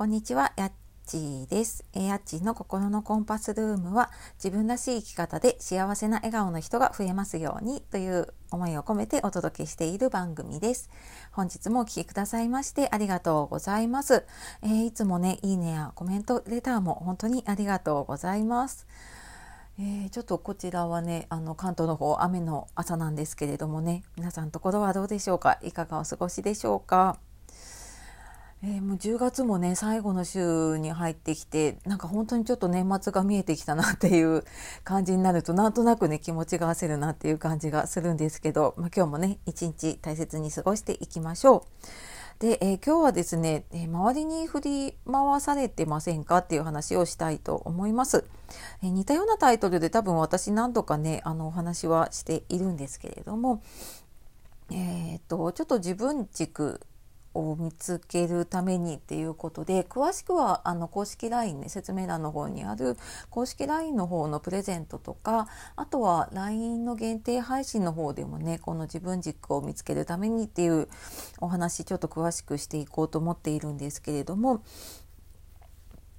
[0.00, 0.72] こんにちは、やっ
[1.04, 1.84] ちーです。
[1.92, 4.10] やっちーの心のコンパスルームは
[4.42, 10.88] 自分らしい生き方で幸せな笑顔の人が増えますようにという思いを込めてお届けしている番組です。
[11.32, 14.24] 本日もお聴きくださいましてありがとうございます。
[14.62, 18.86] えー、いつもね、いいねやコメント、レターも本当にありがとうございます。
[19.78, 25.58] えー、ちょっとこちらはねあの関東の方雨の朝なんですけれどもね皆さんところはどうでしょうか？
[25.60, 27.18] いかがお過ごしでしょうか？
[28.62, 34.44] えー、もう10月もね最後の週に入ってきてなんか本当にちょっと年末が見えてきたなっていう
[34.84, 41.64] 感じになるとなんとなくね気持ちが焦るなっていう感じがするんですけど、まあ、今日もね一日大切に過ごしていきましょ
[42.38, 42.40] う。
[42.40, 48.24] で、えー、今日はですね、えー、周りに振り回されてませんかっていう話をしたいと思います。
[48.82, 53.62] えー、似たようなタイトルで多分私何度かねあのお話はしているんですけれども
[54.70, 56.80] えーとちょっと自分軸
[57.34, 62.96] を見つけるためにっていうことで詳しくはあの公式 LINE ね説明欄の方にある
[63.30, 70.88] 公式 LINE の方のプレゼントとかあとは LINE の限定配信の方でもねこの自分軸を見つけるためにっていう
[71.40, 74.62] お話ちょっと詳しくしていこうと思っているんですけれども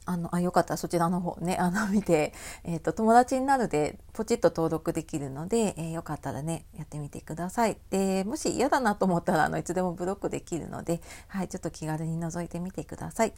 [0.05, 0.71] あのあよかった。
[0.71, 1.57] らそちらの方ね。
[1.57, 7.77] あの 見て、えーと、友達になるでポチッと登録できるので、えー、よかったらねやってみてください。
[7.89, 13.33] でもし嫌だなと思ったらあのいつでもブロックできるので、はい、ちょっと気軽に覗いてみてください。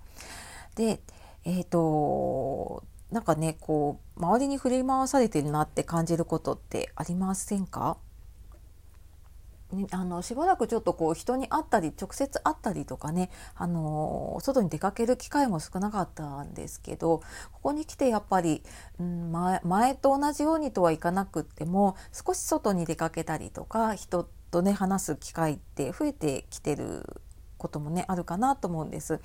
[0.76, 1.02] で
[1.44, 7.98] えっ、ー、となんかねこう周りに振り回されてるなって感じることってありませんか？
[9.92, 17.20] あのしばらくちょっとこう人に会ったり直接会ったりとかねあの外に出かける機会も少なかったんですけど
[17.52, 18.62] ここに来てやっぱり、
[19.00, 27.22] うん、前前と同じようにとはいかなくっても少し外に出かけたりとか人とね話す機会って増えてきてる
[27.58, 29.22] こともねあるかなと思うんです。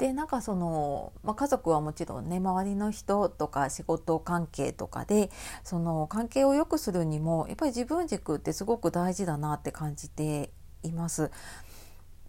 [0.00, 5.30] でなんかその、まあ、家族はもちろんね周りの人とか仕事関係とかで
[5.62, 10.52] その関係を良くするにもやっぱり自分軸ってすごく大事だなって感じて
[10.82, 11.30] います。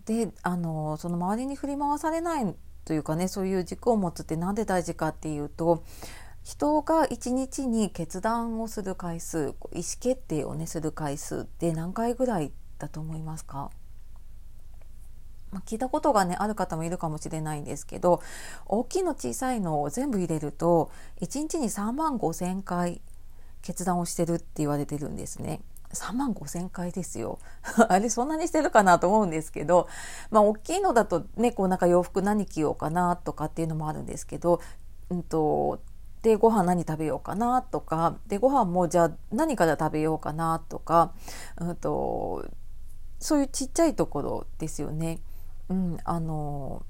[0.06, 5.86] であのその周りに振り回されないというかねそういう軸を持つって何で大事かっていうと
[6.44, 9.54] 人が一日に決断をする回数意思
[10.02, 13.72] 決定をねする回数って何回ぐらいだと思いますか？
[15.52, 18.22] ま、聞いたことがねある方もいるかもしれないんですけど
[18.66, 20.92] 大きいの小さいのを全部入れると
[21.22, 23.02] 1日に3万5,000回
[23.62, 25.62] 決断をしてるって言われてるんですね。
[25.94, 27.40] 3万5千回ですよ。
[27.90, 29.88] あれそんなにしてるかなと思うんですけど、
[30.30, 34.62] まあ大きいのだとね、こうなんか洋服何着ようかなとかっていうのもあるんですけど、
[35.10, 35.80] うんと、
[36.22, 41.14] で、ご飯何食べようかなとか、で、ご飯もじゃあ何から食べようかなとか、
[41.58, 42.46] うんと、
[43.20, 45.20] そういうちっちゃいところですよね。
[45.72, 46.86] うん、あの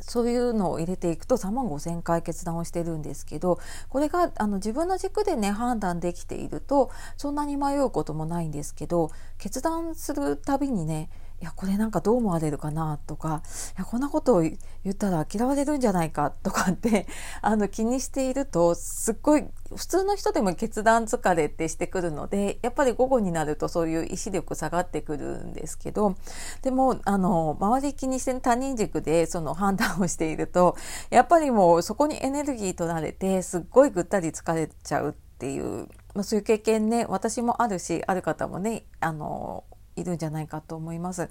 [0.00, 11.08] そういうのを入れていくと3万5,000回決断をしてるんですけどこれがあの自分の軸でね判断できているとそんなに迷うこともないんですけど決断するたびにね
[11.44, 13.42] いやこれなんかどう思われるかなとか
[13.76, 14.56] いやこんなことを言
[14.88, 17.06] ったら嫌われるんじゃないかとかって
[17.42, 19.44] あの気にしているとすっごい
[19.76, 26.14] 普通の人でも決断疲れってしてくるのでやっぱり午後になるとそういう意志力下がってくるんですけど
[26.62, 30.76] でもあの周り気にして他人軸でその判断をしていると
[31.10, 39.64] やっぱりもうそこにエネルギー取られてすっごいぐったり疲れちゃうっていう、ま、そういう経験ね私もあるしある方もねあの
[39.96, 41.28] いるんじゃないかと思います。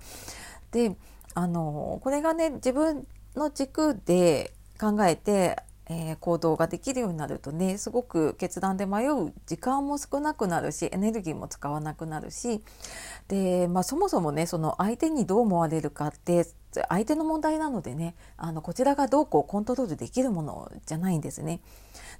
[0.71, 0.95] で
[1.35, 5.57] あのこれがね自分の軸で考えて、
[5.87, 12.63] えー、行動ができるようになるとねすごく決断で迷う時間も少なくなるしエネルギーも使わなくなるし
[13.27, 16.45] で、まあ、そもそもねその相手にどう思われるかって
[16.89, 21.61] 相手の問題なのでねあのこちらがどうこうコントロールできるものじゃないんですね。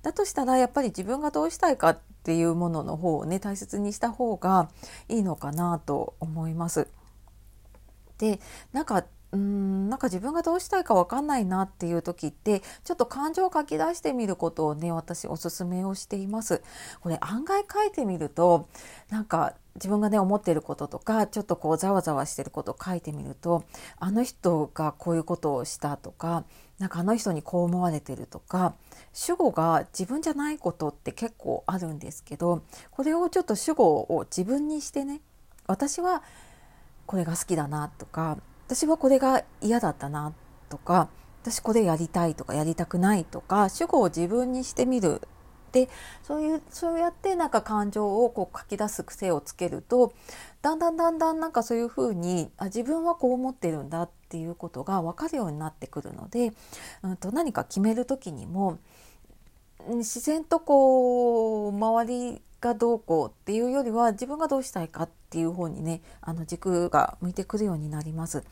[0.04, 4.70] だとしたらやっぱり自分がどうしたいかっていうものの方をね大切にした方が
[5.10, 6.88] いいのかなと思います。
[8.20, 8.40] で
[8.72, 16.62] なんかうんなんか自分がどうしたいか分かんないなっていう時ってちょっと感情を書き出してみることをね私おすすめをしています。
[17.02, 18.68] これ案外書いてみると
[19.10, 23.64] なんか自分がね思ってることとかちょっとこうざわざわしてることを書いてみると
[24.00, 26.44] あの人がこういうことをしたとか
[26.78, 28.76] なんかあの人にこう思われてるとか
[29.14, 35.22] 主語が自分じゃないことって結構あるんですけどこれをちょっと主語を自分にしてね
[35.66, 36.22] 私は
[37.08, 40.34] これが好きだなとか私はこれが嫌だったな
[40.70, 41.10] とか
[41.44, 45.22] 私これやりたいとかやりたくないとか主語を自分にしてみる。
[45.74, 45.90] で
[46.22, 50.14] そういうそうやってなんか感情をこう書き出す癖をつけると
[50.62, 56.54] だんだんだんだんなんかそういうふうにあ自分はこう思ってるんだっていうことが分かるようになってくるので、
[57.02, 58.78] うん、と何か決める時にも
[59.90, 68.44] 自然とこう周りがどうこうっていうよりは自分がどうしたいかっていう方にねあの軸が向いてくるようになります。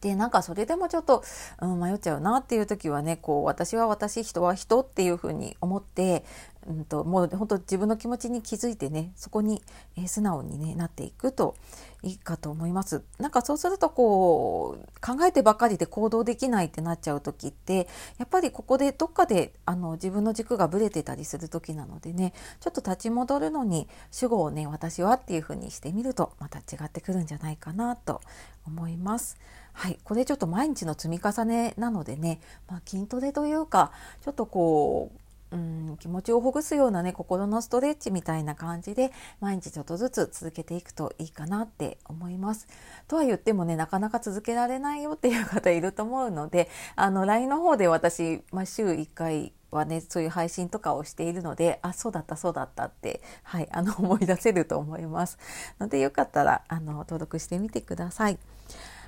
[0.00, 1.22] でなんかそれでもちょっと、
[1.60, 6.24] うん、迷っちゃうなっていう時はねこう私は私人は人っていうふうに思って、
[6.66, 9.62] うんと、もう本当自分の気持ちに気づいてねそこに、
[9.96, 11.56] えー、素直に、ね、なっていくと
[12.02, 13.02] いいかと思います。
[13.18, 17.86] なんかそうするとこう考えてばかりで行動できないってなっちゃう時って
[18.18, 28.20] やっぱりここでどっかであの自分の軸がぶれてたりする時なのでねちょっと立ち戻るのに主語をね私はっていうふうにしてみるとまた違ってくるんじゃないかなと
[28.66, 29.36] 思います。
[29.72, 33.92] はい、これちょっと毎日の積み重ねなのでね、まあ、筋トレというか
[34.22, 35.18] ちょっとこう
[35.52, 42.66] うん、気持ちをほぐすようなね心のストレッチみたいな感じで毎日ちょっとずつ続けていくといいかなって思います。
[43.06, 55.38] とは言ってもねなかなか続けられないよっていう方いると思うのであの LINE の方で私、まあ、週1回はねそういう配信とかをしているのであそうだったそうだったって、はい、あの思い出せると思います
[55.78, 58.38] のでよかったらあの登録してみてください。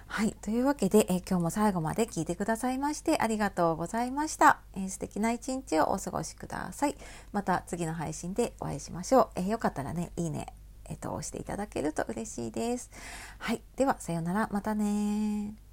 [0.07, 0.37] はい。
[0.43, 6.97] というわけで、え今日も最後まで聞いてくださいましてありがとうございました、え素敵な一日をお過ごしください。
[7.33, 9.41] また次の配信でお会いしましょう。
[9.41, 10.47] えよかったらね、いいね、
[10.89, 12.91] えっと、押していただけると嬉しいです。
[13.39, 13.63] はい。
[13.77, 14.49] では、さようなら。
[14.53, 15.64] またね